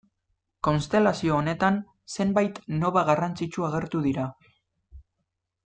Konstelazio 0.67 1.35
honetan, 1.41 1.77
zenbait 2.17 2.57
noba 2.85 3.05
garrantzitsu 3.11 3.69
agertu 3.71 4.03
dira. 4.09 4.27